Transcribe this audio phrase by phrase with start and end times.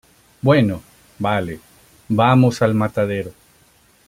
[0.41, 0.81] bueno,
[1.19, 1.59] vale,
[2.09, 3.35] vamos al matadero.